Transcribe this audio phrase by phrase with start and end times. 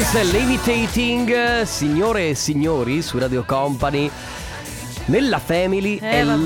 [0.00, 4.10] è Levitating, signore e signori, su Radio Company.
[5.06, 6.36] Nella Family Eh, è vabbè.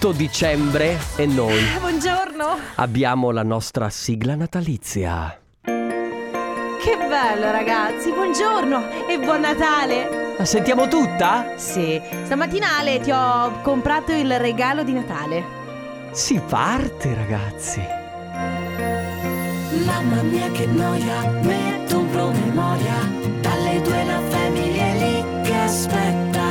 [0.00, 2.56] l'8 dicembre e noi Eh, Buongiorno.
[2.76, 5.38] abbiamo la nostra sigla natalizia.
[5.62, 10.34] Che bello ragazzi, buongiorno e buon Natale.
[10.38, 11.52] La sentiamo tutta?
[11.56, 15.44] Sì, stamattina Ale ti ho comprato il regalo di Natale.
[16.12, 18.00] Si parte ragazzi.
[19.84, 22.94] Mamma mia che noia, metto un promemoria.
[23.40, 26.44] Dalle due la famiglia è lì che aspetta.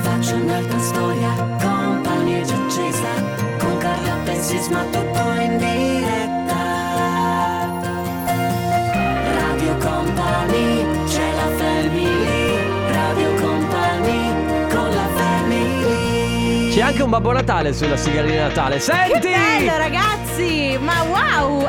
[0.00, 3.34] Faccio un'altra storia, compagnia già accesa.
[3.58, 4.16] Con Carla
[4.46, 6.54] Sisma tutto in diretta.
[9.40, 17.72] Radio Company, c'è la family Radio Company, con la family C'è anche un Babbo Natale
[17.72, 18.78] sulla sigla di Natale.
[18.78, 19.18] Senti!
[19.18, 19.95] Che bello ragazzi,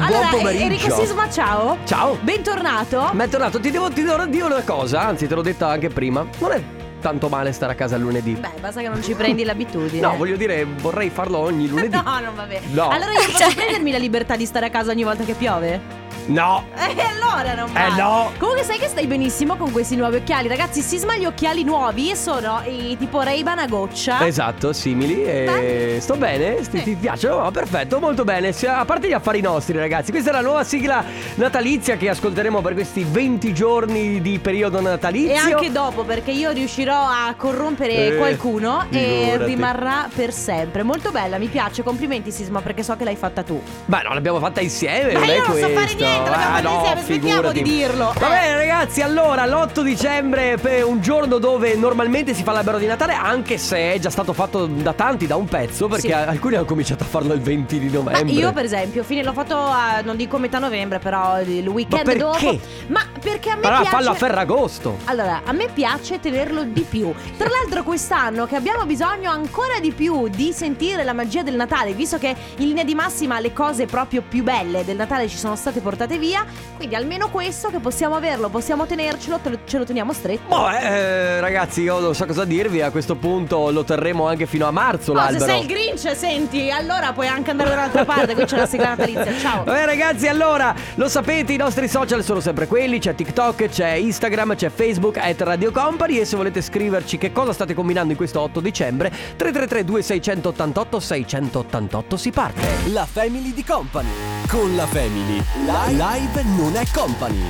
[0.08, 0.64] Allora, pomeriggio.
[0.64, 1.78] Enrico Sisma, ciao.
[1.86, 2.18] Ciao.
[2.22, 3.10] Bentornato.
[3.14, 5.90] Ma è tornato, ti devo, ti devo dire una cosa, anzi te l'ho detta anche
[5.90, 6.26] prima.
[6.40, 6.62] Non è
[7.02, 8.34] tanto male stare a casa il lunedì.
[8.34, 10.02] Beh, basta che non ci prendi l'abitudine.
[10.02, 11.96] No, voglio dire, vorrei farlo ogni lunedì.
[12.08, 12.68] No, non va bene.
[12.72, 12.90] No.
[12.90, 15.97] Allora io posso prendermi la libertà di stare a casa ogni volta che piove?
[16.28, 16.66] No.
[16.76, 17.86] E allora non va.
[17.86, 18.32] Eh, no.
[18.38, 20.48] Comunque sai che stai benissimo con questi nuovi occhiali.
[20.48, 24.26] Ragazzi, Sisma gli occhiali nuovi sono i tipo Ray-Ban a goccia.
[24.26, 25.24] Esatto, simili.
[25.24, 26.64] E sto bene?
[26.64, 26.84] Sti- Sì.
[26.84, 27.46] Ti piacciono?
[27.46, 28.54] Oh, perfetto, molto bene.
[28.68, 31.04] A parte gli affari nostri, ragazzi, questa è la nuova sigla
[31.36, 35.32] natalizia che ascolteremo per questi 20 giorni di periodo natalizio.
[35.34, 39.44] E anche dopo, perché io riuscirò a corrompere Eh, qualcuno e figurati.
[39.46, 40.84] rimarrà per sempre.
[40.84, 41.84] Molto bella, mi piace.
[41.84, 43.62] Complimenti, Sisma, perché so che l'hai fatta tu.
[43.86, 45.14] Beh, no, l'abbiamo fatta insieme.
[45.14, 46.06] Ma non io è non so fare questo.
[46.18, 48.14] Niente, l'abbiamo Ah, no, insieme, smettiamo di dirlo.
[48.18, 48.40] Va Eh.
[48.40, 53.14] bene, ragazzi, allora, l'8 dicembre è un giorno dove normalmente si fa l'albero di Natale,
[53.14, 56.14] anche se è già stato fatto da tanti, da un pezzo, perché Sì.
[56.14, 58.34] alcuni hanno cominciato a farlo il 20 di Ma novembre.
[58.34, 62.20] io per esempio, fine, l'ho fatto a, non dico metà novembre, però il weekend perché?
[62.20, 62.60] dopo.
[62.88, 64.98] Ma perché a me Allora, piace fallo a Ferragosto.
[65.06, 67.14] Allora, a me piace tenerlo di più.
[67.38, 71.94] Tra l'altro quest'anno che abbiamo bisogno ancora di più di sentire la magia del Natale,
[71.94, 75.56] visto che in linea di massima le cose proprio più belle del Natale ci sono
[75.56, 76.46] state portate via,
[76.78, 80.48] quindi almeno questo che possiamo averlo, possiamo tenercelo, te lo- ce lo teniamo stretto.
[80.48, 82.82] Boh, eh, ragazzi, io non so cosa dirvi.
[82.82, 85.46] A questo punto lo terremo anche fino a marzo No, se l'albero.
[85.52, 88.90] sei il Grinch, senti, allora puoi anche andare da un'altra parte, qui c'è la sigla
[88.96, 89.38] natalizia.
[89.40, 89.64] Ciao.
[89.66, 94.56] Vabbè ragazzi, allora, lo sapete, i nostri social sono sempre quelli, c'è TikTok, c'è Instagram,
[94.56, 98.40] c'è Facebook, at Radio Company e se volete scriverci che cosa state combinando in questo
[98.42, 102.62] 8 dicembre, 333 2688 688 si parte.
[102.92, 104.10] La Family di Company.
[104.48, 105.44] Con la Family.
[105.66, 107.42] Live, non è company.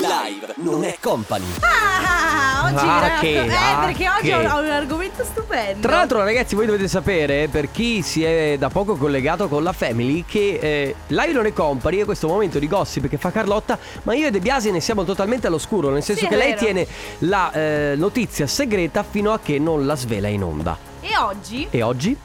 [0.00, 1.44] Live non è company.
[1.60, 5.80] Ah, oggi Ah, racco- che- eh, ah, perché oggi che- ho, ho un argomento stupendo.
[5.80, 9.72] Tra l'altro ragazzi voi dovete sapere per chi si è da poco collegato con la
[9.72, 13.76] Family che eh, Live non è company è questo momento di gossip che fa Carlotta
[14.04, 16.50] ma io e De Biasi ne siamo totalmente all'oscuro nel senso Sì, è che lei
[16.54, 16.60] vero.
[16.64, 16.86] tiene
[17.20, 20.78] la eh, notizia segreta fino a che non la svela in onda.
[21.00, 22.16] E oggi E oggi?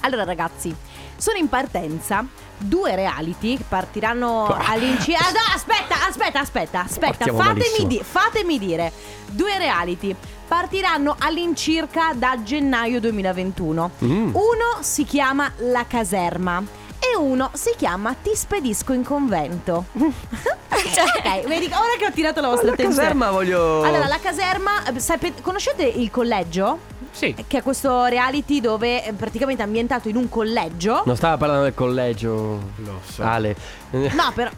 [0.00, 0.74] Allora ragazzi,
[1.16, 2.26] sono in partenza
[2.58, 4.64] due reality che partiranno Ah.
[4.72, 5.24] all'incirca...
[5.26, 8.92] Ah, no, aspetta, aspetta, aspetta, aspetta, fatemi, di- fatemi dire,
[9.30, 10.14] due reality
[10.46, 13.90] partiranno all'incirca da gennaio 2021.
[14.04, 14.34] Mm.
[14.34, 16.62] Uno si chiama La Caserma
[16.98, 19.86] e uno si chiama Ti spedisco in convento.
[19.94, 23.02] ok, vedi, ora che ho tirato la vostra La attenzione.
[23.02, 23.82] caserma voglio...
[23.82, 26.92] Allora, la caserma, eh, sapete- conoscete il collegio?
[27.14, 27.32] Sì.
[27.46, 31.02] Che è questo reality dove è praticamente ambientato in un collegio.
[31.06, 32.60] Non stava parlando del collegio.
[32.76, 33.22] Lo so.
[33.22, 33.54] Ale.
[33.90, 34.50] No, però.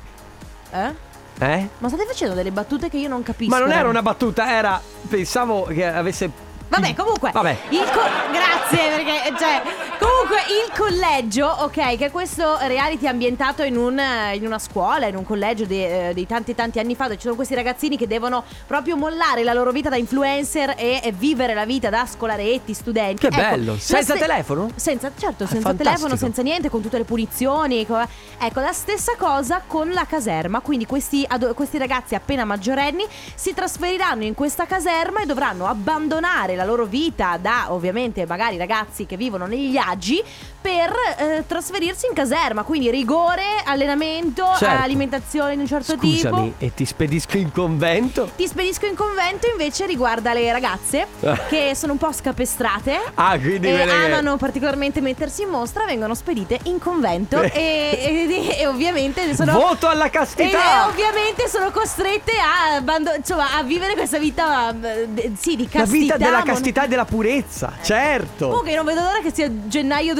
[0.73, 1.05] Eh?
[1.39, 1.69] Eh?
[1.79, 3.51] Ma state facendo delle battute che io non capisco.
[3.51, 4.81] Ma non era una battuta, era...
[5.07, 6.31] Pensavo che avesse...
[6.69, 7.31] Vabbè, comunque.
[7.31, 7.57] Vabbè.
[7.69, 9.37] Il co- Grazie, perché.
[9.39, 9.63] Cioè.
[9.99, 15.07] Comunque, il collegio, ok, che è questo reality ambientato in, un, eh, in una scuola,
[15.07, 18.07] in un collegio de- eh, tanti tanti anni fa, dove ci sono questi ragazzini che
[18.07, 22.75] devono proprio mollare la loro vita da influencer e, e vivere la vita da scolaretti,
[22.75, 23.21] studenti.
[23.21, 23.73] Che Ecco, bello.
[23.73, 24.69] la Senza ste- telefono?
[24.75, 25.83] Senza, certo, Ah, senza fantastico.
[25.85, 27.87] telefono, senza niente, con tutte le punizioni.
[27.87, 28.07] co-
[28.39, 30.61] Ecco, la stessa cosa con la caserma.
[30.61, 33.05] Quindi questi, ado- questi ragazzi appena maggiorenni
[33.35, 39.07] si trasferiranno in questa caserma e dovranno abbandonare la loro vita da, ovviamente, magari ragazzi
[39.07, 40.25] che vivono negli cidade
[40.61, 42.63] per eh, trasferirsi in caserma.
[42.63, 44.83] Quindi rigore, allenamento, Certo.
[44.83, 46.53] alimentazione di un certo Scusami, tipo.
[46.59, 48.31] e ti spedisco in convento?
[48.37, 51.07] Ti spedisco in convento invece riguarda le ragazze
[51.49, 52.99] che sono un po' scapestrate.
[53.15, 57.51] Ah, quindi e quelle che- amano particolarmente mettersi in mostra, vengono spedite in convento e,
[57.53, 60.85] e- e ovviamente sono Voto alla e, castità!
[60.85, 65.65] e ovviamente sono costrette a, abbando- insomma, a vivere questa vita eh, d- sì, di
[65.65, 65.99] La castità.
[65.99, 68.49] vita della mon- castità e della purezza, certo.
[68.49, 70.15] Comunque non vedo l'ora che sia gennaio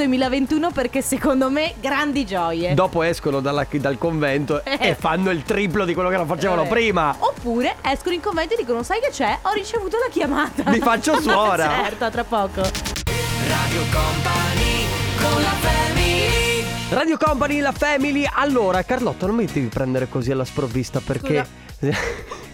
[0.45, 2.73] 2021 perché secondo me grandi gioie.
[2.73, 4.77] Dopo escono dalla- dal convento Eh.
[4.79, 6.67] e fanno il triplo di quello che non facevano Eh.
[6.67, 7.15] prima.
[7.17, 9.39] Oppure escono in convento e dicono sai che c'è?
[9.43, 10.69] Ho ricevuto la chiamata.
[10.69, 11.67] Vi faccio suora.
[11.83, 12.61] certo, tra poco.
[12.61, 14.85] Radio Company
[15.21, 18.25] con la family Radio Company, la Family.
[18.35, 21.45] Allora, Carlotta, non mi devi prendere così alla sprovvista perché.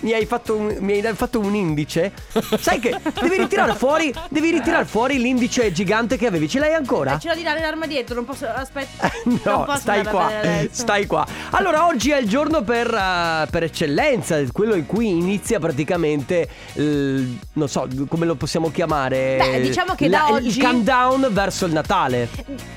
[0.00, 2.12] mi, hai fatto un, mi hai fatto un indice.
[2.58, 4.12] Sai che devi ritirare fuori.
[4.28, 6.48] Devi ritirare fuori l'indice gigante che avevi.
[6.48, 7.16] Ce l'hai ancora?
[7.16, 8.46] Eh, Ce l'ho di dare l'arma dietro, non posso.
[8.46, 9.10] Aspetta.
[9.24, 10.30] No, non posso stai qua,
[10.70, 11.26] stai qua.
[11.54, 17.38] Allora, oggi è il giorno per, eh, per eccellenza, quello in cui inizia praticamente, il-
[17.52, 19.36] non so, come lo possiamo chiamare?
[19.38, 22.26] Beh, diciamo che La- da Il oggi- countdown verso il Natale.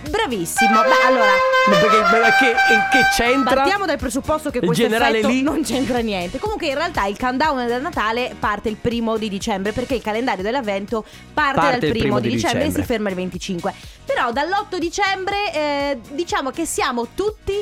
[0.09, 0.81] Bravissimo.
[0.81, 1.31] Beh, allora.
[1.69, 2.55] Perché, perché
[2.91, 3.55] che c'entra?
[3.55, 5.41] Partiamo dal presupposto che Il questo generale lì?
[5.41, 6.37] non c'entra niente.
[6.37, 10.43] Comunque, in realtà, il countdown del Natale parte il primo di dicembre perché il calendario
[10.43, 12.81] dell'avvento parte, Parte dal il primo, primo di di dicembre, e dicembre.
[12.81, 13.73] si ferma il 25.
[14.03, 17.53] Però dall'8 dicembre, eh, diciamo che siamo tutti.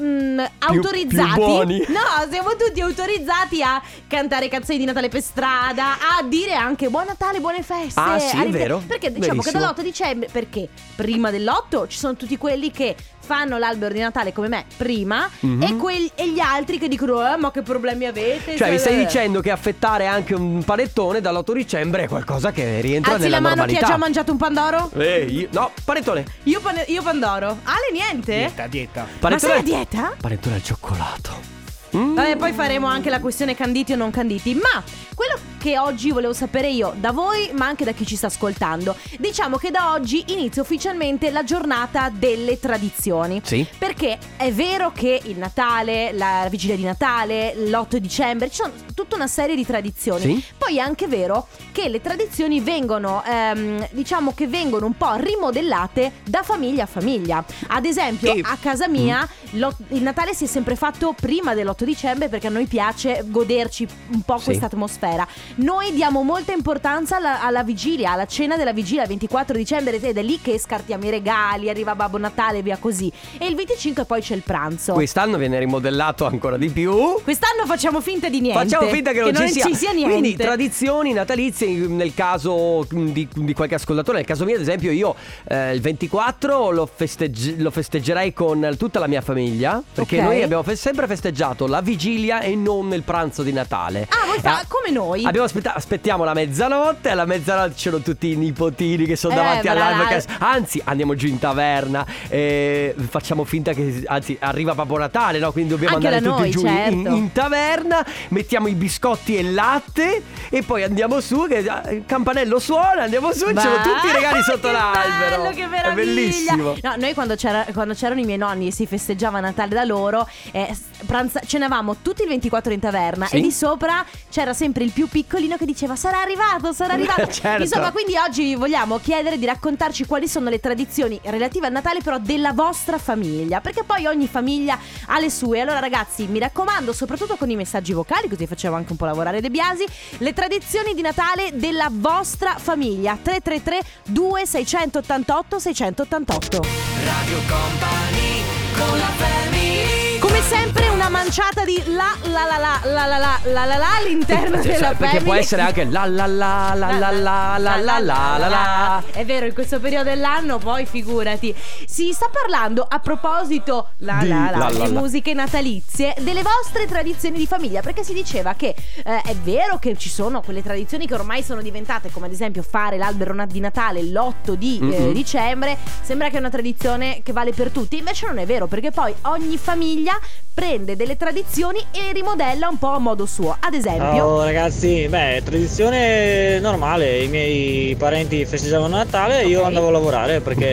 [0.00, 1.78] Mm, autorizzati più buoni.
[1.88, 7.06] no siamo tutti autorizzati a cantare canzoni di Natale per strada a dire anche buon
[7.06, 8.82] Natale buone feste Ah, sì, è vero.
[8.86, 9.72] perché diciamo che Verissimo.
[9.72, 12.94] dall'8 dicembre perché prima dell'8 ci sono tutti quelli che
[13.30, 15.62] fanno l'albero di Natale come me prima Mhm.
[15.62, 18.94] e, quel- e gli altri che dicono eh, ma che problemi avete Cioè, mi stai
[18.94, 23.36] Eh, dicendo che affettare anche un panettone dall'8 dicembre è qualcosa che rientra alzi nella
[23.36, 23.78] la mano normalità.
[23.78, 26.24] chi ha già mangiato un pandoro Eh, io- no, panettone.
[26.42, 29.06] io, pane- io pandoro Ale niente dieta.
[29.20, 29.62] ma sei a Panettone.
[29.62, 30.14] dieta?
[30.20, 31.58] Panettone al cioccolato.
[31.96, 32.14] Mm.
[32.14, 34.54] Vabbè, poi faremo anche la questione canditi o non canditi.
[34.54, 34.82] Ma
[35.14, 38.96] quello che oggi volevo sapere io da voi, ma anche da chi ci sta ascoltando,
[39.18, 43.40] diciamo che da oggi inizia ufficialmente la giornata delle tradizioni.
[43.44, 43.66] Sì.
[43.76, 49.16] Perché è vero che il Natale, la vigilia di Natale, l'8 dicembre, ci sono tutta
[49.16, 50.20] una serie di tradizioni.
[50.22, 50.44] Sì.
[50.56, 56.12] Poi è anche vero che le tradizioni vengono, ehm, diciamo che vengono un po' rimodellate
[56.24, 57.44] da famiglia a famiglia.
[57.68, 61.79] Ad esempio, E- a casa mia l'ot- il Natale si è sempre fatto prima dell'8
[61.84, 64.44] dicembre perché a noi piace goderci un po' Sì.
[64.44, 65.26] questa atmosfera.
[65.56, 70.16] Noi diamo molta importanza alla, alla vigilia, alla cena della vigilia, il 24 dicembre, ed
[70.16, 73.10] è lì che scartiamo i regali, arriva Babbo Natale e via così.
[73.38, 74.92] E il 25 poi c'è il pranzo.
[74.92, 77.20] Quest'anno viene rimodellato ancora di più.
[77.22, 78.62] Quest'anno facciamo finta di niente.
[78.62, 79.64] Facciamo finta che non, ci, sia.
[79.66, 80.10] ci sia niente.
[80.18, 85.14] Quindi tradizioni natalizie nel caso di, di qualche ascoltatore, nel caso mio ad esempio io
[85.48, 90.24] eh, il 24 lo, festegge- lo festeggerei con tutta la mia famiglia perché Ok.
[90.24, 94.06] noi abbiamo fe- sempre festeggiato la vigilia e non il pranzo di Natale.
[94.10, 95.24] Ah, voi fa- Eh, come noi.
[95.24, 99.68] Abbiamo aspetta- aspettiamo la mezzanotte, alla mezzanotte c'erano tutti i nipotini che sono Eh, davanti
[99.68, 100.22] all'albero.
[100.38, 105.52] Anzi, andiamo giù in taverna, eh, facciamo finta che anzi arriva Babbo Natale, no?
[105.52, 107.16] Quindi dobbiamo Anche andare da tutti noi, giù in- in, certo.
[107.18, 111.56] in taverna, mettiamo i biscotti e il latte e poi andiamo su, che
[111.90, 115.42] il campanello suona, andiamo su e Ma- c'erano tutti i regali sotto che l'albero.
[115.42, 116.04] Bello, che È meraviglia.
[116.04, 116.74] bellissimo.
[116.82, 120.28] No, noi quando, c'era- quando c'erano i miei nonni e si festeggiava Natale da loro,
[120.52, 120.76] eh,
[121.06, 123.36] pranza- cenavamo tutti il 24 in taverna Sì.
[123.36, 127.26] e di sopra c'era sempre il più piccolino che diceva sarà arrivato, sarà arrivato.
[127.26, 127.62] Certo.
[127.62, 132.00] Insomma, quindi oggi vi vogliamo chiedere di raccontarci quali sono le tradizioni relative al Natale
[132.02, 135.60] però della vostra famiglia, perché poi ogni famiglia ha le sue.
[135.60, 139.40] Allora ragazzi, mi raccomando, soprattutto con i messaggi vocali, così facciamo anche un po' lavorare
[139.40, 139.84] De Biasi,
[140.18, 143.18] le tradizioni di Natale della vostra famiglia.
[143.20, 146.60] 333 2688 688.
[147.04, 148.42] Radio Company
[148.76, 153.38] con la family Come sempre una manciata di la la la la la la la
[153.44, 155.24] la la la all'interno Cioè, della perché family.
[155.24, 157.98] può essere anche la la la la la la la la la
[158.38, 161.54] la la È vero, in questo periodo dell'anno poi figurati.
[161.86, 164.88] Si sta parlando a proposito la Di la la, la.
[164.88, 168.68] musiche natalizie delle vostre tradizioni di famiglia, perché si diceva che
[169.04, 172.62] eh, è vero che ci sono quelle tradizioni che ormai sono diventate come ad esempio
[172.62, 175.12] fare l'albero di Natale l'8 di eh, Mhm.
[175.12, 178.90] dicembre, sembra che è una tradizione che vale per tutti, invece non è vero, perché
[178.90, 180.18] poi ogni famiglia
[180.52, 183.56] prende delle tradizioni e rimodella un po' a modo suo.
[183.58, 189.66] Ad esempio, Ciao ragazzi, beh, tradizione normale, i miei parenti festeggiavano Natale e io Ok.
[189.66, 190.70] andavo a lavorare perché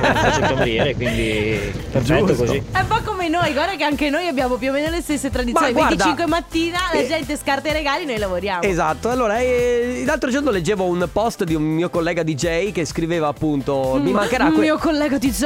[0.00, 1.58] faccio il cameriere, quindi
[1.90, 2.44] perfetto Giusto.
[2.44, 2.62] così.
[2.72, 5.28] È un po' come noi, guarda che anche noi abbiamo più o meno le stesse
[5.30, 5.72] tradizioni.
[5.72, 8.62] Ma guarda, 25 mattina la eh, gente scarta i regali, noi lavoriamo.
[8.62, 13.26] Esatto, allora eh, l'altro giorno leggevo un post di un mio collega DJ che scriveva
[13.28, 15.44] appunto mi mancherà Un que- mio collega DJ.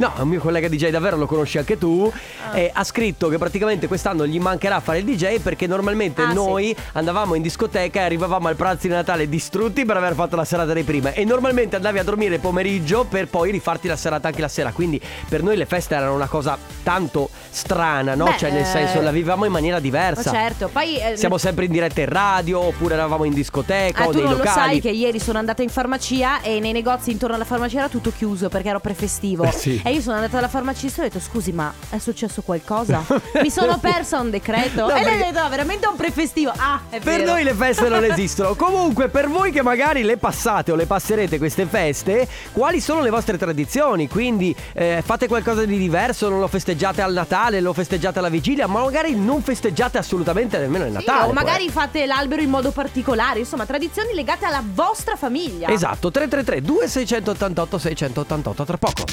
[0.00, 2.10] No, un mio collega DJ davvero lo conosci anche tu.
[2.50, 2.56] Ah.
[2.58, 6.74] e ha scritto che praticamente quest'anno gli mancherà fare il DJ perché normalmente Ah, noi
[6.92, 10.72] andavamo in discoteca e arrivavamo al pranzo di Natale distrutti per aver fatto la serata
[10.72, 11.12] di prima.
[11.12, 14.72] E normalmente andavi a dormire pomeriggio per poi rifarti la serata anche la sera.
[14.72, 18.24] Quindi per noi le feste erano una cosa tanto strana, no?
[18.24, 20.30] Beh, cioè, nel senso, eh, la vivevamo in maniera Ma diversa.
[20.30, 24.10] certo, poi eh, Siamo sempre in diretta in radio, oppure eravamo in discoteca Ah, o
[24.12, 24.54] tu nei non lo locali.
[24.60, 28.10] sai che ieri sono andata in farmacia e nei negozi intorno alla farmacia era tutto
[28.16, 29.44] chiuso perché ero prefestivo.
[29.44, 29.80] Eh, sì.
[29.84, 33.02] E io sono andata alla farmacista e ho detto scusi ma è successo qualcosa?
[33.42, 34.86] Mi sono persa un decreto?
[34.90, 36.52] No, e lei ha detto no, veramente è un prefestivo.
[36.56, 37.32] Ah, è Per vero.
[37.32, 38.54] noi le feste non esistono.
[38.54, 43.10] Comunque, per voi che magari le passate o le passerete queste feste, quali sono le
[43.10, 44.08] vostre tradizioni?
[44.08, 48.66] Quindi eh, fate qualcosa di diverso, non lo festeggiate al Natale, lo festeggiate alla vigilia,
[48.66, 51.20] ma magari non festeggiate assolutamente nemmeno il Sì, Natale.
[51.20, 55.68] o può magari fate l'albero in modo particolare, insomma, tradizioni legate alla vostra famiglia.
[55.68, 59.04] Esatto, 333 2688 688 tra poco.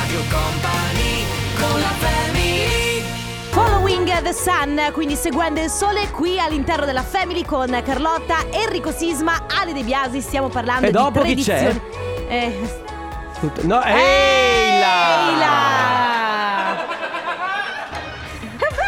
[0.00, 1.24] Radio Company
[1.58, 3.02] con la family
[3.50, 9.46] Following the Sun, quindi seguendo il sole qui all'interno della Family con Carlotta, Enrico Sisma,
[9.58, 11.74] Ale De Biasi, stiamo parlando E di dopo chi c'è?
[12.28, 12.84] Eh,
[13.62, 15.28] No, ehi là!
[15.30, 16.25] Ehi là!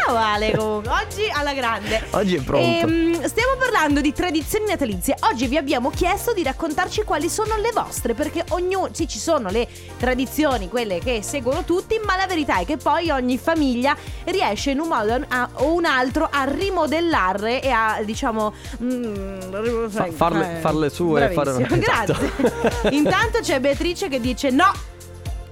[0.09, 2.03] Bravo Ale comunque, oggi alla grande.
[2.11, 2.87] Oggi è pronto.
[2.87, 5.15] Ehm, stiamo parlando di tradizioni natalizie.
[5.31, 9.49] Oggi vi abbiamo chiesto di raccontarci quali sono le vostre, perché ognuno, sì, ci sono
[9.51, 14.71] le tradizioni, quelle che seguono tutti, ma la verità è che poi ogni famiglia riesce
[14.71, 18.51] in un modo a- o un altro a rimodellarle e a, diciamo,
[18.81, 21.77] mm, Fa- farle- eh, farle sue, fare- esatto.
[21.77, 22.89] Grazie.
[22.97, 24.71] Intanto c'è Beatrice che dice no.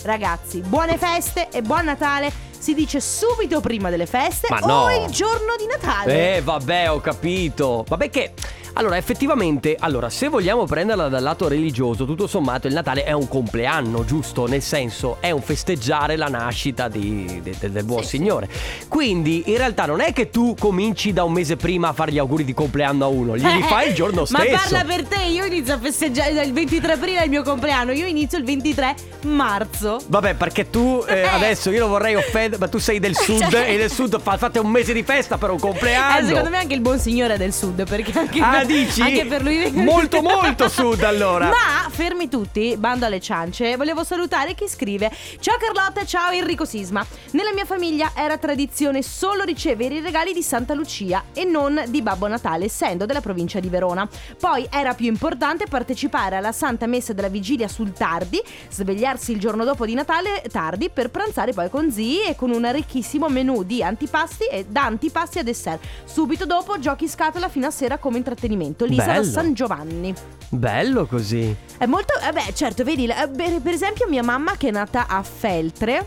[0.03, 5.05] Ragazzi, buone feste e buon Natale si dice subito prima delle feste Ma o no.
[5.05, 6.37] il giorno di Natale.
[6.37, 7.85] Eh, vabbè, ho capito.
[7.87, 8.33] Vabbè che
[8.77, 13.27] allora, effettivamente, allora, se vogliamo prenderla dal lato religioso, tutto sommato il Natale è un
[13.27, 14.45] compleanno, giusto?
[14.47, 18.47] Nel senso, è un festeggiare la nascita di- de- de- del buon Sì, Signore.
[18.87, 22.19] Quindi, in realtà, non è che tu cominci da un mese prima a fare gli
[22.19, 24.43] auguri di compleanno a uno, glieli fai il giorno stesso.
[24.51, 28.05] Ma parla per te, io inizio a festeggiare il 23 aprile il mio compleanno, io
[28.05, 29.99] inizio il 23 marzo.
[30.07, 31.27] Vabbè, perché tu eh, Eh.
[31.27, 34.37] adesso io non vorrei offendere, ma tu sei del sud Cioè- e del sud fa-
[34.37, 36.27] fate un mese di festa per un Eh, compleanno.
[36.27, 39.01] secondo me anche il buon signore è del sud, perché anche Ah, dici?
[39.01, 41.47] anche per lui Molto, molto sud, allora.
[41.47, 43.75] Ma fermi tutti, bando alle ciance.
[43.75, 47.03] Volevo salutare chi scrive: Ciao Carlotta, ciao Enrico Sisma.
[47.31, 52.03] Nella mia famiglia era tradizione solo ricevere i regali di Santa Lucia e non di
[52.03, 54.07] Babbo Natale, essendo della provincia di Verona.
[54.39, 58.39] Poi era più importante partecipare alla Santa Messa della vigilia sul tardi,
[58.69, 62.71] svegliarsi il giorno dopo di Natale tardi per pranzare poi con zii e con un
[62.71, 65.83] ricchissimo menù di antipasti e da antipasti a dessert.
[66.05, 68.85] Subito dopo giochi scatola fino a sera come intrattenimento.
[68.85, 69.23] Lisa da Bello.
[69.23, 70.13] San Giovanni.
[70.49, 71.55] Bello così.
[71.77, 72.13] È molto.
[72.19, 76.05] eh beh, certo, vedi, eh, per per esempio, mia mamma che è nata a Feltre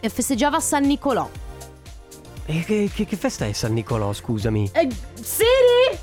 [0.00, 1.28] e festeggiava San Nicolò.
[2.46, 4.70] E che, che- che festa è San Nicolò, scusami?
[4.72, 4.88] Eh,
[5.20, 5.98] Siri?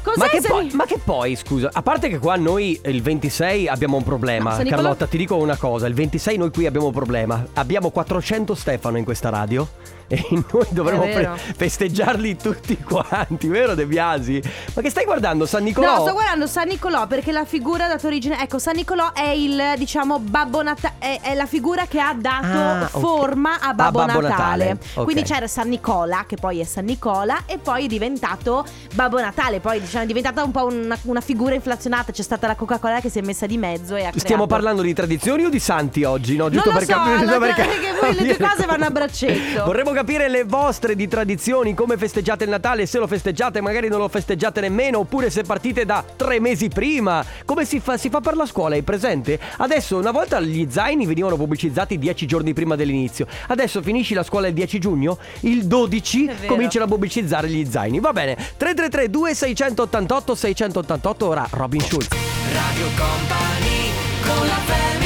[0.00, 3.02] Cos'è Ma che, San poi, ma che poi, scusa, a parte che qua noi il
[3.02, 6.50] 26 abbiamo un problema, No, San Nicolò- Carlotta, ti dico una cosa, il 26 noi
[6.50, 9.68] qui abbiamo un problema, abbiamo 400 Stefano in questa radio
[10.08, 14.42] e noi dovremmo fe- festeggiarli tutti quanti, vero De Biasi?
[14.74, 15.96] Ma che stai guardando San Nicolò?
[15.98, 18.40] No, sto guardando San Nicolò perché la figura ha dato origine.
[18.40, 20.94] Ecco, San Nicolò è il, diciamo, Babbo Natale.
[20.98, 24.64] È, è la figura che ha dato Ah, forma a Babbo, Babbo Natale.
[24.68, 25.04] Natale, ok.
[25.04, 29.60] Quindi c'era San Nicola, che poi è San Nicola, e poi è diventato Babbo Natale.
[29.60, 32.12] Poi, diciamo, è diventata un po' una, una figura inflazionata.
[32.12, 34.82] C'è stata la Coca-Cola che si è messa di mezzo e ha Stiamo creato- parlando
[34.82, 36.36] di tradizioni o di santi oggi?
[36.36, 39.64] No, giusto Non per so, capire perché- perché poi le due cose vanno a braccetto.
[39.68, 43.98] Vorremmo capire le vostre di tradizioni, come festeggiate il Natale, se lo festeggiate, magari non
[43.98, 47.24] lo festeggiate nemmeno, oppure se partite da tre mesi prima.
[47.44, 49.40] Come si fa, si fa per la scuola, hai presente?
[49.56, 53.26] Adesso, una volta gli zaini venivano pubblicizzati dieci giorni prima dell'inizio.
[53.48, 56.46] Adesso finisci la scuola il 10 giugno, il 12 È vero.
[56.46, 57.98] cominciano a pubblicizzare gli zaini.
[57.98, 62.06] Va bene, 333 2688 688 ora Robin Schulz.
[62.52, 63.90] Radio Company
[64.24, 64.97] con la family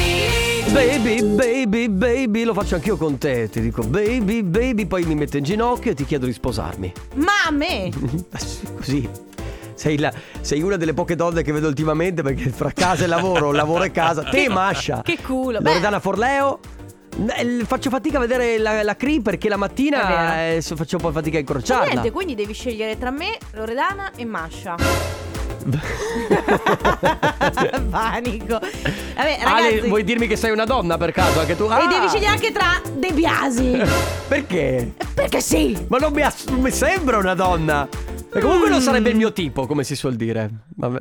[0.73, 3.47] Baby, baby, baby, lo faccio anch'io con te.
[3.49, 6.91] Ti dico baby, baby, poi mi metto in ginocchio e ti chiedo di sposarmi.
[7.15, 7.91] Ma a me?
[8.35, 9.09] Sì, Così.
[9.75, 10.11] Sei, la-
[10.41, 13.91] sei una delle poche donne che vedo ultimamente perché fra casa e lavoro, lavoro e
[13.91, 14.23] casa.
[14.29, 15.01] Te, Masha.
[15.03, 15.59] Che culo.
[15.59, 16.59] Beh, Loredana Forleo.
[17.37, 21.11] Eh, Faccio fatica a vedere la, la Cree perché la mattina eh, faccio un po'
[21.11, 22.11] fatica a niente, incrociarla.
[22.11, 24.75] quindi devi scegliere tra me, Loredana e Masha.
[27.89, 28.59] Panico.
[28.59, 28.71] Vabbè,
[29.15, 29.45] ragazzi.
[29.45, 31.65] Ale, vuoi dirmi che sei una donna per caso anche tu?
[31.65, 31.87] E Ah!
[31.87, 33.79] devi scegliere anche tra De Biasi.
[34.27, 34.93] Perché?
[35.13, 35.77] Perché sì.
[35.87, 37.87] Ma non mi, ass- non mi sembra una donna.
[38.35, 38.83] E comunque non Mm.
[38.83, 40.49] sarebbe il mio tipo, come si suol dire.
[40.75, 40.99] Vabbè.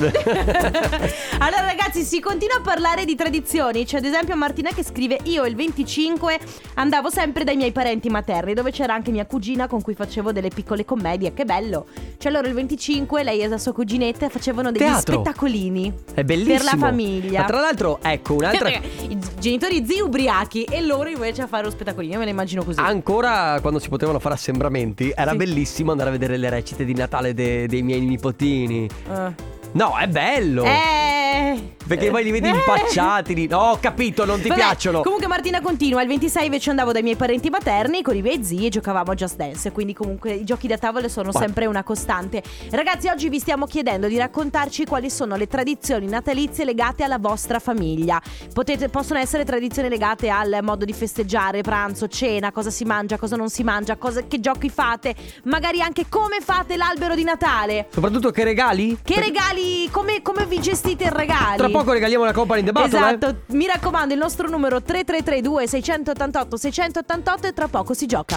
[1.38, 5.44] allora ragazzi si continua a parlare di tradizioni C'è ad esempio Martina che scrive Io
[5.44, 6.38] il 25
[6.74, 10.48] andavo sempre dai miei parenti materni Dove c'era anche mia cugina con cui facevo delle
[10.48, 11.86] piccole commedie Che bello
[12.18, 15.20] Cioè allora il 25 lei e la sua cuginetta facevano degli Teatro.
[15.22, 16.56] spettacolini È bellissimo.
[16.56, 18.68] Per la famiglia Ma tra l'altro, ecco, un'altra.
[19.08, 22.64] I genitori zii ubriachi E loro invece a fare lo spettacolino Io me ne immagino
[22.64, 25.36] così Ancora quando si potevano fare assembramenti, era Sì.
[25.36, 28.88] bellissimo andare a vedere le recite di Natale de- dei miei nipotini.
[29.10, 29.49] Eh.
[29.72, 30.64] No, è bello.
[30.64, 31.76] Eh.
[31.96, 33.34] Perché poi li vedi impacciati.
[33.34, 33.46] lì.
[33.48, 35.00] No, ho capito, non ti Vabbè, piacciono.
[35.02, 38.66] Comunque Martina continua, il 26 invece andavo dai miei parenti materni con i miei zii
[38.66, 41.40] e giocavamo a Just Dance, quindi comunque i giochi da tavolo sono Guarda.
[41.48, 42.42] sempre una costante.
[42.70, 47.58] Ragazzi, oggi vi stiamo chiedendo di raccontarci quali sono le tradizioni natalizie legate alla vostra
[47.58, 48.20] famiglia.
[48.52, 53.34] Potete- possono essere tradizioni legate al modo di festeggiare, pranzo, cena, cosa si mangia, cosa
[53.36, 57.88] non si mangia, cosa- che giochi fate, magari anche come fate l'albero di Natale.
[57.92, 58.98] Soprattutto che regali?
[59.02, 61.56] Che Per- regali, come, come vi gestite i regali?
[61.80, 62.98] Tra poco regaliamo la Company in the Battle.
[62.98, 63.54] Esatto, eh?
[63.54, 68.36] mi raccomando, il nostro numero 3332 688 688 e tra poco si gioca.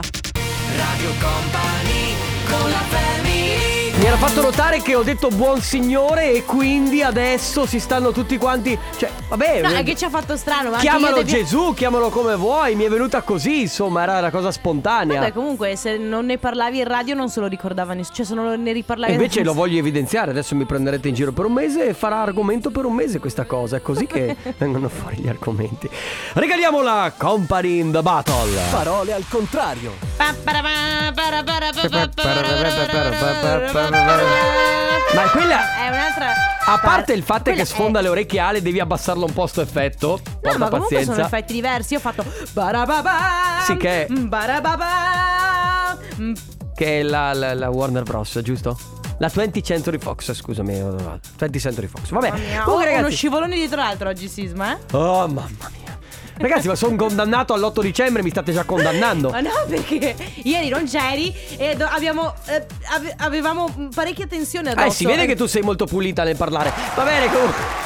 [0.78, 2.16] Radio Company
[2.48, 3.23] con la family
[4.04, 8.38] Mi era fatto notare che ho detto buon signore e quindi adesso si stanno tutti
[8.38, 8.78] quanti.
[8.98, 9.62] Cioè, vabbè.
[9.62, 12.76] No, eh, è che ci ha fatto strano, ma Chiamalo devi- Gesù, chiamalo come vuoi,
[12.76, 15.22] mi è venuta così, insomma, era una cosa spontanea.
[15.22, 18.14] Vabbè, comunque, se non ne parlavi in radio non se lo ricordava nessuno.
[18.18, 21.32] Cioè, se non ne riparlavi E invece lo voglio evidenziare, adesso mi prenderete in giro
[21.32, 24.90] per un mese e farà argomento per un mese questa cosa, è così che vengono
[24.90, 25.90] fuori gli argomenti.
[26.34, 28.60] Regaliamo la Company in the Battle.
[28.70, 29.94] Parole al contrario.
[33.94, 36.34] Ma quella È un'altra.
[36.66, 39.46] A parte il fatto Quella che sfonda è- le orecchie Ale, devi abbassarlo un po'
[39.48, 40.20] sto effetto.
[40.24, 41.14] No, Porta ma comunque pazienza.
[41.14, 41.94] sono effetti diversi.
[41.94, 42.24] Io ho fatto.
[42.54, 43.12] barababa,
[43.66, 46.34] Sì, che è- barababa, mm,
[46.76, 48.76] Che è la, la- la Warner Bros, giusto?
[49.20, 50.74] La 20th Century Fox, scusami.
[51.38, 52.10] 20th Century Fox.
[52.10, 52.30] Vabbè.
[52.32, 52.62] Mamma mia.
[52.64, 53.16] Comunque, Oh, uno ragazzi.
[53.16, 54.78] scivolone dietro l'altro oggi, Sisma, eh?
[54.96, 55.83] Oh, mamma mia.
[56.36, 59.30] Ragazzi, ma sono condannato all'8 dicembre, mi state già condannando.
[59.30, 64.88] Ma no, perché ieri non c'eri e do- abbiamo, eh, ave- avevamo parecchia tensione addosso.
[64.88, 66.72] Eh, si vede che tu sei molto pulita nel parlare.
[66.96, 67.83] Va bene, comunque.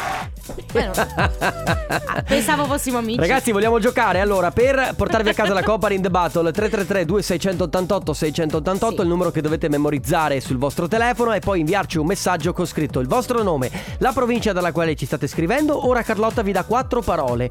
[0.78, 0.94] Eh, no.
[2.18, 3.20] Ah, Pensavo fossimo amici.
[3.20, 4.20] Ragazzi, vogliamo giocare?
[4.20, 9.02] Allora, per portarvi a casa la Company in the Battle 333 2688 688 Sì.
[9.02, 13.00] il numero che dovete memorizzare sul vostro telefono e poi inviarci un messaggio con scritto
[13.00, 13.70] il vostro nome,
[14.00, 15.88] la provincia dalla quale ci state scrivendo.
[15.88, 17.50] Ora Carlotta vi dà quattro parole.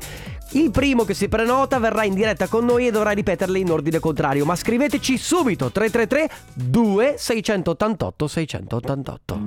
[0.53, 3.99] Il primo che si prenota verrà in diretta con noi e dovrà ripeterle in ordine
[4.01, 9.39] contrario, ma scriveteci subito 333 2688 688.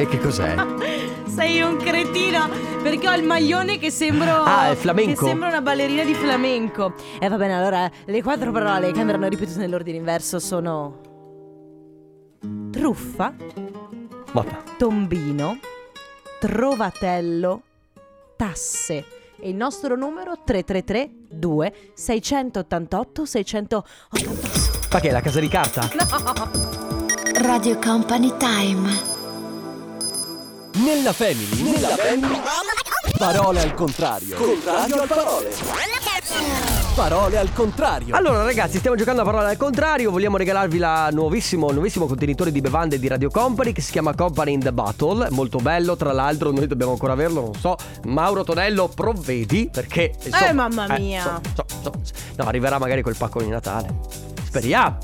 [0.00, 0.54] E che cos'è?
[1.28, 2.48] Sei un cretino
[2.82, 5.20] perché ho il maglione che sembro Ah, è flamenco.
[5.20, 6.94] Che sembra una ballerina di flamenco.
[7.18, 11.00] E va bene, allora le quattro parole che andranno ripetute nell'ordine inverso sono
[12.70, 13.34] truffa,
[14.32, 14.56] Vabbè.
[14.78, 15.58] tombino,
[16.40, 17.62] trovatello,
[18.36, 19.04] tasse.
[19.38, 23.88] E il nostro numero 333 2 688 688.
[24.92, 25.88] Ma che è la casa di carta?
[27.42, 29.09] Radio Company Time.
[30.74, 31.62] Nella family.
[31.62, 32.40] Nella family.
[33.18, 34.36] Parole al contrario.
[34.36, 35.50] Contrario al parole.
[36.94, 38.14] Parole al contrario.
[38.16, 42.60] Allora ragazzi stiamo giocando a parola al contrario Vogliamo regalarvi la nuovissimo, nuovissimo contenitore di
[42.60, 46.50] bevande di Radio Company Che si chiama Company in the Battle Molto bello tra l'altro
[46.50, 51.22] noi dobbiamo ancora averlo Non so Mauro Tonello provvedi Perché insomma, Eh, mamma mia.
[51.22, 54.98] so- so- so- so- No arriverà magari col pacco di Natale Speriamo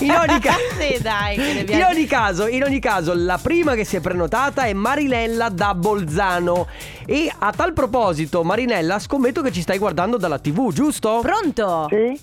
[0.00, 1.34] In ogni caso Sì, dai,
[1.70, 5.74] in ogni, caso, in ogni caso, la prima che si è prenotata è Marinella da
[5.74, 6.66] Bolzano.
[7.04, 11.20] E a tal proposito, Marinella, scommetto che ci stai guardando dalla TV, giusto?
[11.20, 11.86] Pronto?
[11.90, 12.18] Sì,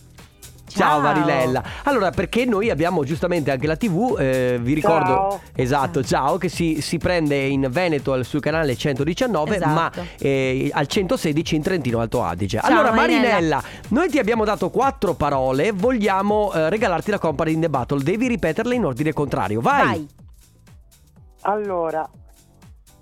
[0.75, 1.63] Ciao Marinella.
[1.83, 5.41] Allora, perché noi abbiamo giustamente anche la TV, eh, vi ricordo, Ciao.
[5.55, 9.71] esatto, ciao, che si, si prende in Veneto al- sul canale 119, Esatto.
[9.73, 12.59] ma eh, al 116 in Trentino Alto Adige.
[12.59, 13.27] Ciao, allora, Marinella.
[13.31, 18.03] Marinella, noi ti abbiamo dato quattro parole, vogliamo eh, regalarti la Company in the Battle,
[18.03, 19.61] devi ripeterle in ordine contrario.
[19.61, 19.85] Vai.
[19.85, 20.07] Vai.
[21.41, 22.09] allora,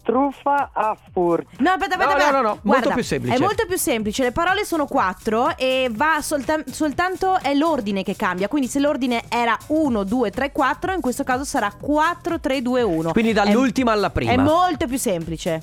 [0.03, 1.47] truffa a furto.
[1.59, 2.31] No, aspetta, aspetta, No, aspetta.
[2.31, 3.35] no, no, no, molto Guarda, più semplice.
[3.35, 4.23] È molto più semplice.
[4.23, 8.47] Le parole sono quattro e va solta- soltanto è l'ordine che cambia.
[8.47, 12.81] Quindi se l'ordine era 1, 2, 3, 4, in questo caso sarà 4, 3, 2,
[12.81, 13.11] 1.
[13.13, 14.31] Quindi dall'ultima alla prima.
[14.33, 15.61] È molto più semplice.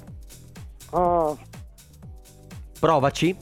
[0.90, 1.38] Oh,
[2.80, 3.36] Provaci.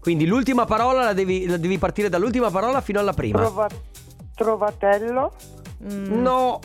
[0.00, 3.38] Quindi l'ultima parola la devi, la devi partire dall'ultima parola fino alla prima.
[3.40, 3.68] trova-
[4.34, 5.32] trovatello,
[5.82, 6.60] Mm, No.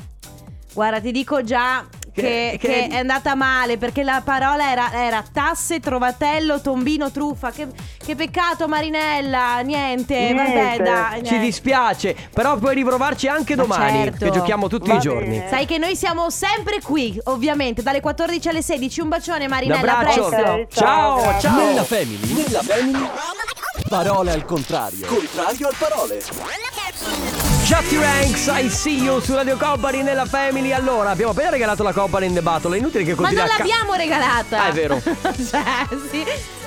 [0.74, 1.84] Guarda, ti dico già
[2.20, 7.52] Che che, Che- è andata male perché la parola era, era tasse, trovatello, tombino, truffa.
[7.52, 7.68] Che,
[8.06, 9.60] che peccato, Marinella.
[9.60, 10.84] Niente, vabbè, Niente.
[10.84, 11.16] dai.
[11.24, 11.40] Ci niente.
[11.40, 14.26] dispiace, però puoi riprovarci anche Ma domani, certo.
[14.26, 15.38] che giochiamo tutti Va i giorni.
[15.38, 15.50] bene.
[15.50, 19.02] Sai che noi siamo sempre qui, ovviamente, dalle 14 alle 16.
[19.02, 19.92] Un bacione, Un Marinella.
[19.92, 20.28] a abbraccio.
[20.30, 20.52] presto.
[20.52, 21.56] Ok, Ciao, ciao, ciao.
[21.66, 23.10] Nella family, nella family.
[23.88, 25.08] Parole al contrario.
[25.08, 27.39] Contrario al parole.
[27.70, 30.72] Chatty Ranks, I see you su Radio Company nella Family.
[30.72, 32.76] Allora, abbiamo appena regalato la Company in the Battle.
[32.76, 34.64] È inutile che Ma continui non a ca- l'abbiamo regalata.
[34.64, 35.00] Ah, è vero.
[35.04, 35.64] cioè,
[36.10, 36.24] sì.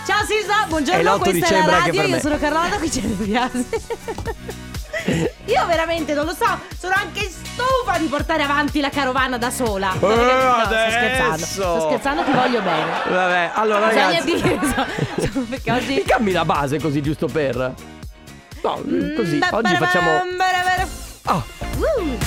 [0.06, 3.66] Ciao Sisa, buongiorno, l'8 questa è la radio, io sono Carlotta, qui c'è De Biasi.
[5.46, 6.46] Io veramente non lo so,
[6.78, 9.92] sono anche stufa di portare avanti la carovana da sola.
[9.98, 11.44] No, perché- no, sto scherzando.
[11.44, 12.84] Sto scherzando, ti voglio bene.
[13.08, 14.24] Vabbè, allora Bisogna ragazzi.
[14.34, 14.58] dire,
[15.50, 17.56] perché Mi oggi cambi la base così giusto per.
[18.62, 18.74] No,
[19.16, 19.36] così.
[19.38, 20.10] Mm, Oggi facciamo.
[21.26, 21.42] Oh,
[21.78, 22.18] Uh.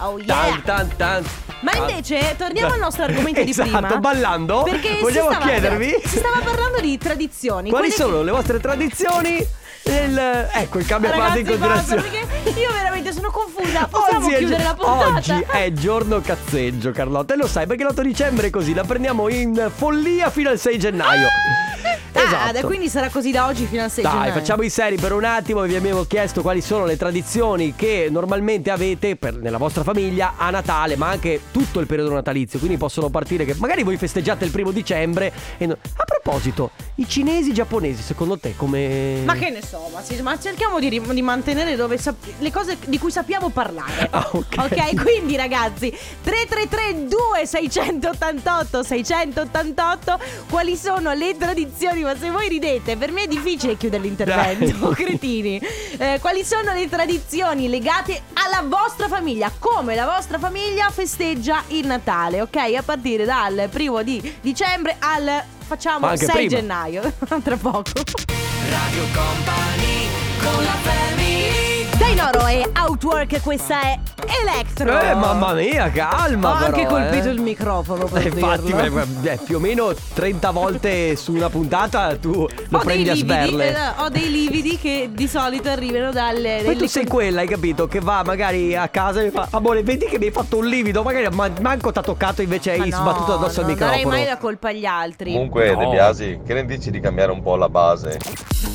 [0.00, 0.26] Oh yeah.
[0.26, 1.24] tan tan tan.
[1.60, 3.96] Ma invece torniamo al nostro argomento di esatto, prima.
[3.98, 4.62] ballando.
[4.64, 7.70] Perché vogliamo si stava, chiedervi si stava parlando di tradizioni.
[7.70, 9.46] quali sono le vostre tradizioni.
[9.84, 12.02] nel- ecco il cambio fase in continuazione.
[12.02, 13.86] perché io veramente sono confusa.
[13.90, 15.06] Possiamo Oggi è, chiudere la puntata?
[15.14, 17.34] oggi è giorno cazzeggio, Carlotta.
[17.34, 18.74] E lo sai perché l'8 dicembre è così.
[18.74, 21.26] La prendiamo in follia fino al 6 gennaio.
[21.28, 22.66] Ah, esatto.
[22.66, 24.32] quindi sarà così da oggi fino al 6 Dai, gennaio.
[24.32, 25.62] facciamo i seri per un attimo.
[25.62, 30.50] Vi abbiamo chiesto quali sono le tradizioni che normalmente avete per- nella vostra famiglia a
[30.50, 32.58] Natale, ma anche tutto il periodo natalizio.
[32.58, 35.32] Quindi possono partire che magari voi festeggiate il primo dicembre.
[35.58, 39.22] E no- A proposito, i cinesi, i giapponesi, secondo te come.
[39.24, 42.76] Ma che ne so, ma, sì, ma cerchiamo di, di mantenere dove sap- le cose
[42.86, 44.08] di cui sappiamo parlare.
[44.14, 45.02] Ah, ok.
[45.02, 45.90] quindi ragazzi,
[46.22, 52.03] 333 2688 688 quali sono le tradizioni?
[52.04, 54.92] Ma se voi ridete, per me è difficile chiudere l'intervento, Dai.
[54.94, 55.58] cretini.
[55.96, 59.50] Eh, quali sono le tradizioni legate alla vostra famiglia?
[59.58, 62.56] Come la vostra famiglia festeggia il Natale, ok?
[62.56, 66.50] A partire dal primo di dicembre al facciamo anche 6 prima.
[66.50, 67.12] gennaio,
[67.42, 67.92] tra poco.
[68.68, 70.08] Radio Company
[70.42, 71.13] con la family
[72.24, 73.98] Noro e Outwork, questa è
[74.42, 74.98] Electro.
[74.98, 76.50] Eh, mamma mia, calma.
[76.50, 77.32] Ho anche però, colpito eh.
[77.32, 82.32] il microfono per Eh, Infatti, beh, più o meno 30 volte su una puntata tu
[82.68, 83.68] lo Ho prendi a lividi, sberle.
[83.76, 86.62] eh, ho dei lividi che di solito arrivano dalle.
[86.64, 87.86] Poi tu sei con- quella, hai capito?
[87.86, 90.66] Che va magari a casa e mi fa Amore, vedi che mi hai fatto un
[90.66, 93.96] livido Magari ma- manco t'ha toccato invece Ma hai no, sbattuto addosso al non darei
[93.96, 95.32] microfono mai la colpa agli altri.
[95.32, 95.78] Comunque, No.
[95.80, 98.18] De Biasi, che ne dici di cambiare un po' la base?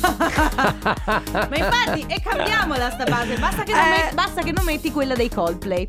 [0.00, 3.38] Ma infatti, e cambiamola sta base.
[3.40, 3.88] Basta che, non Eh.
[3.90, 5.88] met- basta che non metti quella dei Coldplay.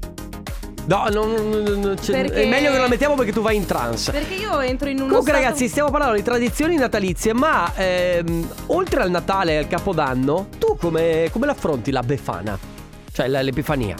[0.87, 3.67] No, non- non- non- c'è- Perché- è meglio che la mettiamo perché tu vai in
[3.67, 7.71] trance Perché io entro in uno Comunque stato- ragazzi stiamo parlando di tradizioni natalizie Ma
[7.75, 12.57] ehm, oltre al Natale e al Capodanno Tu come, come l'affronti la Befana?
[13.13, 13.93] Cioè la- l'Epifania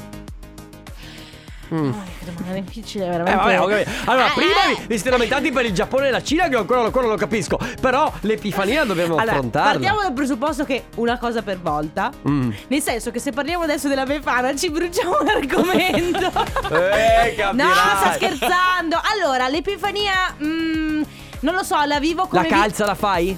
[1.74, 1.90] Mm.
[1.90, 3.40] Oh, che domanda difficile, Eh, veramente.
[3.40, 3.90] vabbè, ho capito.
[4.12, 4.76] Allora, Eh, prima eh.
[4.76, 7.18] vi, vi siete lamentati per il Giappone e la Cina, che ancora, ancora non lo
[7.20, 7.58] capisco.
[7.80, 9.72] Però l'Epifania dobbiamo Allora, affrontarla.
[9.72, 12.12] partiamo dal presupposto che una cosa per volta.
[12.28, 12.52] Mm.
[12.68, 16.30] Nel senso che se parliamo adesso della Befana ci bruciamo l'argomento.
[16.72, 17.56] Eh, capirai.
[17.56, 19.00] no, sto scherzando.
[19.14, 21.02] Allora, l'Epifania mm,
[21.42, 23.38] non lo so, la vivo come La vi- calza la fai?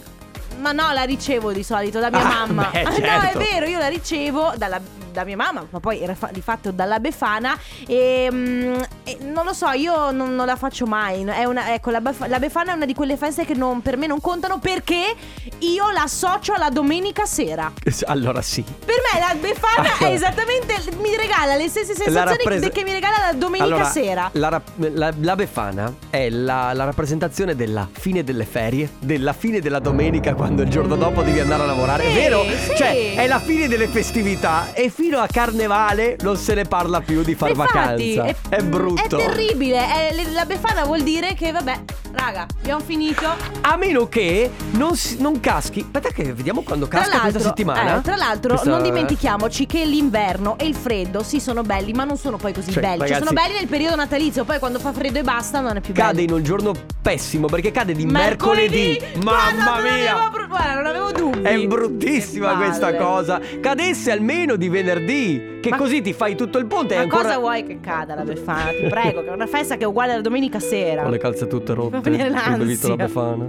[0.60, 2.70] Ma no, la ricevo di solito da mia Ah, mamma.
[2.72, 3.38] beh, No, è certo.
[3.40, 4.80] vero, io la ricevo dalla-
[5.14, 7.58] da mia mamma, ma poi era fa- di fatto dalla Befana.
[7.88, 11.24] E, mm, e non lo so, io non, non la faccio mai.
[11.24, 13.96] È una, ecco, la, Bef- la Befana è una di quelle feste che non- per
[13.98, 15.16] me non contano perché
[15.60, 17.72] io la associo alla domenica sera.
[18.08, 18.62] Allora sì.
[18.64, 20.08] Per me la Befana Allora.
[20.08, 20.76] è esattamente.
[21.00, 24.30] Mi regala le stesse sensazioni rapprese- che mi regala la domenica Allora, sera.
[24.34, 29.60] La, rap- la- la Befana è la, la rappresentazione della fine delle ferie, della fine
[29.60, 32.04] della domenica quando il giorno dopo devi andare a lavorare.
[32.04, 32.44] Sì, è vero?
[32.44, 32.76] sì.
[32.76, 37.24] Cioè, è la fine delle festività e fino a carnevale non se ne parla più
[37.24, 38.50] di far Infatti, vacanza.
[38.50, 39.02] È, brutto.
[39.04, 39.80] È terribile.
[40.10, 41.80] è- le- la Befana vuol dire che, vabbè,
[42.14, 43.28] raga, abbiamo finito.
[43.62, 45.82] A meno che non, si- non caschi.
[45.82, 47.98] Aspetta, che vediamo quando casca questa settimana.
[47.98, 52.06] eh, tra l'altro, Questa- non dimentichiamoci che l'inverno e il freddo sì sono belli, ma
[52.06, 53.00] non sono poi così Cioè, belli.
[53.00, 55.82] Cioè, ragazzi- sono belli nel periodo natalizio, poi quando fa freddo e basta non è
[55.82, 56.08] più bello.
[56.08, 58.98] Cade in un giorno pessimo perché cade di mercoledì.
[59.20, 60.12] Guarda, Mamma non mia!
[60.16, 61.42] avevo pro- guarda, non avevo dubbi.
[61.42, 63.42] È bruttissima questa cosa.
[63.60, 67.24] Cadesse almeno di venerdì, che Ma- così ti fai tutto il ponte e Ma ancora
[67.24, 68.70] cosa vuoi che cada la Befana?
[68.72, 71.06] Ti prego, che è una festa che è uguale alla domenica sera.
[71.06, 71.96] Ho le calze tutte rotte.
[71.98, 72.58] Fa venire Ho l'ansia.
[72.58, 73.48] bevuto la Befana.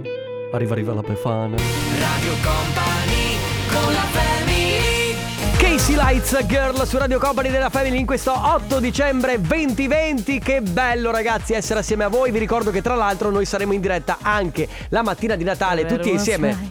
[0.51, 1.55] Arriva, arriva la Befana.
[1.55, 3.37] Radio Company
[3.71, 4.24] con la family
[5.65, 10.37] Casey Lights Girl su Radio Company della Family in questo 8 dicembre 2020.
[10.37, 12.29] Che bello ragazzi essere assieme a voi.
[12.29, 16.11] Vi ricordo che tra l'altro noi saremo in diretta anche la mattina di Natale tutti
[16.11, 16.55] insieme.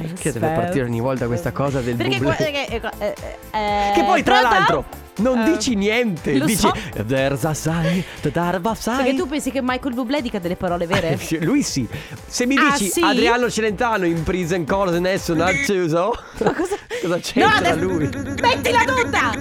[0.00, 2.36] Perché deve partire ogni volta questa cosa del Perché buble?
[2.66, 3.14] eh, eh,
[3.52, 4.84] eh, Che poi tra l'altro
[5.16, 6.38] Non Eh, dici niente.
[6.38, 6.72] lo dici so.
[7.06, 8.96] There's a sign, there's a sign.
[8.96, 11.18] Perché tu pensi che Michael Bublé dica delle parole vere?
[11.40, 11.86] Lui sì.
[12.26, 13.00] Se mi Ah, dici sì?
[13.02, 16.12] Adriano Celentano in prison cause nessun acceso.
[16.42, 16.76] Ma cosa...
[17.02, 17.84] Cosa c'entra no, adesso...
[17.88, 18.08] lui?
[18.40, 19.32] Mettila tutta!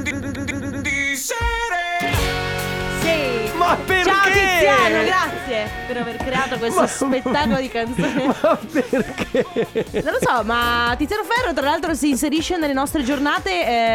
[3.01, 3.40] Sì!
[3.61, 4.09] Ma perché?
[4.09, 8.25] Ciao Tiziano, grazie per aver creato questo Ma- spettacolo di canzoni.
[8.41, 10.01] Ma perché?
[10.03, 13.51] Non lo so, ma Tiziano Ferro tra l'altro si inserisce nelle nostre giornate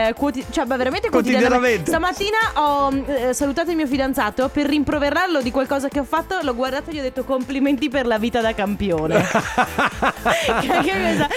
[0.09, 1.87] eh, quoti- cioè ma veramente Quotidianamente.
[1.90, 6.55] Stamattina ho eh, salutato il mio fidanzato per rimproverarlo di qualcosa che ho fatto, l'ho
[6.55, 9.24] guardato e gli ho detto complimenti per la vita da campione.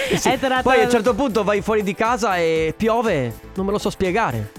[0.06, 3.34] che Sì, è tratta- Poi a un certo punto vai fuori di casa e piove.
[3.54, 4.52] Non me lo so spiegare.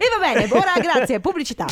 [0.00, 1.66] E va bene, ora grazie, pubblicità.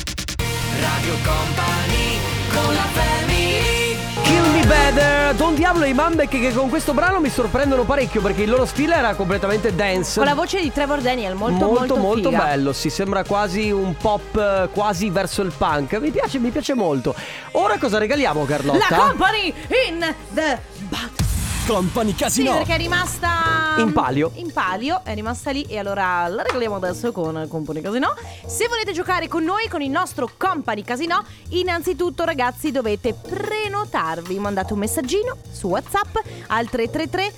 [0.81, 2.19] Radio Company
[2.53, 7.21] con la family Kill Me Better, Don Diablo e i Mambek che con questo brano
[7.21, 10.19] mi sorprendono parecchio perché il loro stile era completamente dance.
[10.19, 12.45] Con la voce di Trevor Daniel, molto molto, molto, molto figa.
[12.45, 15.95] bello, si sembra quasi un pop eh, quasi verso il punk.
[15.95, 17.15] Mi piace, mi piace molto.
[17.53, 18.87] Ora cosa regaliamo Carlotta?
[18.91, 19.55] La company
[19.89, 21.26] in the butt.
[21.67, 22.53] Company Sì, Casino.
[22.59, 24.31] perché è rimasta In palio.
[24.35, 28.15] In palio, è rimasta lì e allora la regaliamo adesso con Company Casino.
[28.47, 34.39] Se volete giocare con noi con il nostro Company Casino, innanzitutto ragazzi dovete prenotarvi.
[34.39, 36.17] Mandate un messaggino su WhatsApp
[36.49, 37.33] al 333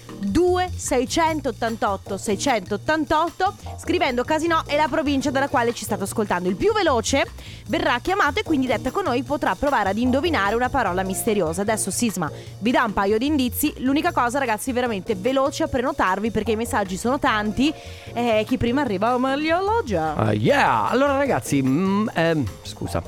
[0.49, 6.49] 2688 688 scrivendo Casino e la provincia dalla quale ci state ascoltando.
[6.49, 7.27] Il più veloce
[7.67, 11.63] verrà chiamato e quindi detta con noi potrà provare ad indovinare una parola misteriosa.
[11.63, 12.31] Adesso Sisma
[12.61, 13.75] vi dà un paio di indizi.
[13.79, 17.73] L'unica cosa ragazzi veramente veloce a prenotarvi perché i messaggi sono tanti
[18.15, 20.15] e chi prima arriva meglio alloggia.
[20.15, 20.89] Ah, yeah!
[20.89, 23.03] Allora ragazzi, mm, ehm, scusa.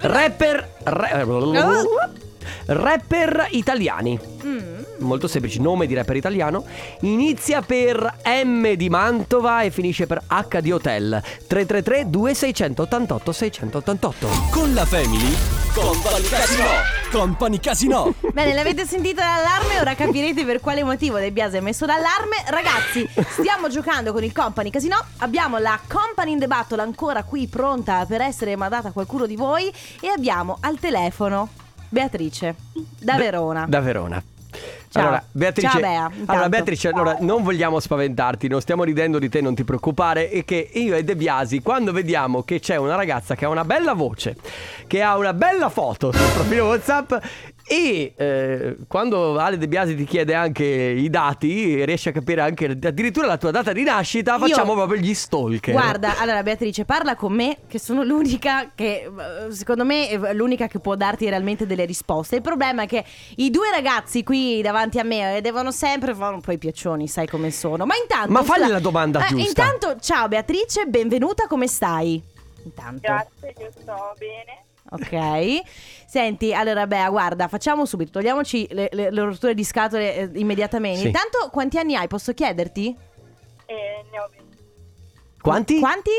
[0.00, 1.24] Rapper ra-
[2.66, 4.18] Rapper italiani.
[4.44, 4.82] Mm.
[4.98, 6.64] Molto semplice, nome di rapper italiano.
[7.00, 11.22] Inizia per M di Mantova e finisce per H di Hotel.
[11.46, 14.28] 333 2688 688.
[14.50, 15.60] Con la family.
[15.74, 16.64] Company Casino.
[17.10, 18.14] Company Casino.
[18.32, 22.36] Bene, l'avete sentita l'allarme, ora capirete per quale motivo De Biasi ha messo l'allarme.
[22.46, 25.02] Ragazzi, stiamo giocando con il Company Casino.
[25.18, 29.34] Abbiamo la Company in the Battle ancora qui pronta per essere mandata a qualcuno di
[29.34, 29.72] voi.
[30.00, 31.48] E abbiamo al telefono
[31.92, 32.54] Beatrice
[32.98, 33.66] da Verona.
[33.68, 34.22] Da Verona.
[34.88, 35.02] Ciao.
[35.02, 39.42] Allora, Beatrice, Ciao, Bea, allora, Beatrice, allora, non vogliamo spaventarti, non stiamo ridendo di te,
[39.42, 40.30] non ti preoccupare.
[40.30, 43.64] E che io e De Biasi, quando vediamo che c'è una ragazza che ha una
[43.64, 44.36] bella voce,
[44.86, 47.12] che ha una bella foto sul profilo WhatsApp,
[47.66, 52.66] e eh, quando Ale De Biasi ti chiede anche i dati, riesci a capire anche
[52.66, 55.72] addirittura la tua data di nascita, Io- facciamo proprio gli stalker.
[55.72, 59.10] Guarda, allora Beatrice, parla con me, che sono l'unica che,
[59.48, 62.36] eh, secondo me, è l'unica che può darti realmente delle risposte.
[62.36, 63.04] Il problema è che
[63.36, 67.08] i due ragazzi qui davanti a me eh, devono sempre fare un po' i piaccioni,
[67.08, 67.86] sai come sono.
[67.86, 68.32] Ma intanto...
[68.32, 69.62] Ma fagli scusa- la domanda eh, giusta.
[69.62, 72.22] Intanto, ciao Beatrice, benvenuta, come stai?
[72.64, 73.00] Intanto.
[73.00, 74.64] Grazie, io sto bene.
[74.90, 75.62] Ok.
[76.12, 81.00] Senti, allora Bea, guarda, facciamo subito, togliamoci le, le- le rotture di scatole eh, immediatamente.
[81.00, 81.06] Sì.
[81.06, 82.06] Intanto, quanti anni hai?
[82.06, 82.94] Posso chiederti?
[83.64, 84.56] E ne ho 20.
[85.40, 85.78] Quanti?
[85.78, 86.10] Quanti?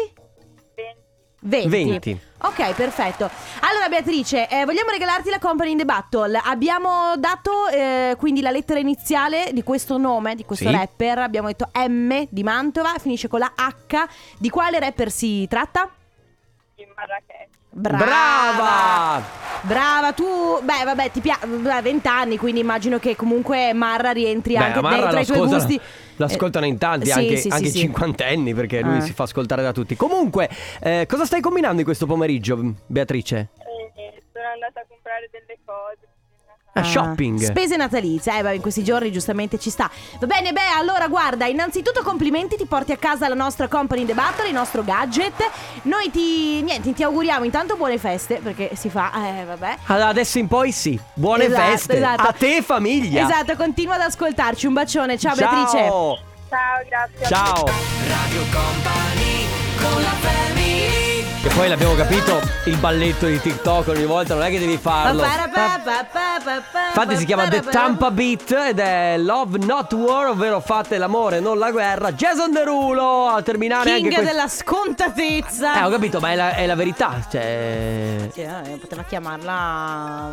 [1.41, 1.67] 20.
[1.67, 1.67] 20.
[2.09, 2.19] 20.
[2.41, 3.29] Ok, perfetto.
[3.59, 6.41] Allora Beatrice, eh, vogliamo regalarti la Company in the Battle.
[6.43, 10.75] Abbiamo dato eh, quindi la lettera iniziale di questo nome, di questo Sì.
[10.75, 11.19] rapper.
[11.19, 14.07] Abbiamo detto M di Mantova, finisce con la H.
[14.39, 15.87] Di quale rapper si tratta?
[16.77, 17.61] In Marrakech.
[17.75, 18.05] Brava!
[18.05, 19.23] Brava!
[19.61, 20.25] Brava, tu,
[20.61, 25.11] beh, vabbè, ti piace, 20 anni, quindi immagino che comunque Marra rientri Beh, anche Amarra
[25.11, 25.79] dentro i tuoi gusti.
[26.17, 27.79] L'ascoltano in tanti, Eh, sì, anche, sì, anche sì, sì.
[27.79, 29.01] cinquantenni, perché lui Eh.
[29.01, 29.95] si fa ascoltare da tutti.
[29.95, 30.49] Comunque,
[30.81, 33.49] eh, cosa stai combinando in questo pomeriggio, Beatrice?
[33.95, 36.07] E sono andata a comprare delle cose.
[36.75, 37.39] Ah, shopping.
[37.39, 39.89] Spese natalizie, eh, beh, in questi giorni giustamente ci sta.
[40.19, 44.13] Va bene, beh, allora guarda, innanzitutto complimenti, ti porti a casa la nostra Company the
[44.15, 45.35] Battle, il nostro gadget.
[45.83, 49.75] Noi ti, niente, ti auguriamo intanto buone feste, perché si fa, eh, vabbè.
[49.85, 50.99] Allora, adesso in poi sì.
[51.13, 51.97] Buone Esatto, feste.
[51.97, 52.27] esatto.
[52.27, 53.23] A te famiglia.
[53.23, 54.65] Esatto, continua ad ascoltarci.
[54.65, 55.77] Un bacione, ciao, Beatrice.
[55.77, 56.17] Ciao.
[56.49, 57.25] Ciao, grazie.
[57.27, 57.65] Ciao.
[58.07, 59.45] Radio Company
[59.79, 60.32] con la family
[61.45, 65.21] E poi l'abbiamo capito, il balletto di TikTok ogni volta non è che devi farlo.
[66.87, 71.57] Infatti si chiama The Tampa Beat ed è Love Not War, ovvero fate l'amore, non
[71.57, 72.13] la guerra.
[72.13, 74.31] Jason Derulo a terminare anche King questo.
[74.31, 75.81] della scontatezza.
[75.81, 77.19] Eh, ho capito, ma è la, è la verità.
[77.29, 78.29] Cioè.
[78.31, 80.31] Sì, eh, poteva chiamarla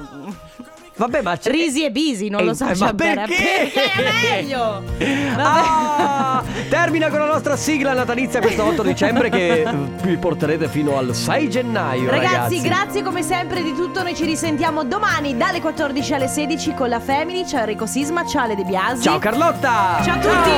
[0.96, 1.50] Vabbè, ma c'è...
[1.50, 2.64] Risi e Bisi, non e lo so.
[2.64, 3.70] Eh, ma cioè, perché?
[3.72, 4.82] Perché è meglio.
[5.42, 10.98] Ah, termina con la nostra sigla natalizia questo 8 dicembre che eh, vi porterete fino
[10.98, 12.10] al 6 gennaio.
[12.10, 14.02] Ragazzi, ragazzi, grazie come sempre di tutto.
[14.02, 17.46] Noi ci risentiamo domani dalle 14 alle 16 con la Family.
[17.46, 19.02] Ciao Enrico Sisma, ciao Le De Biasi.
[19.02, 20.00] Ciao Carlotta.
[20.02, 20.50] Ciao a tutti.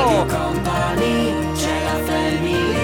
[1.59, 2.82] Ciao.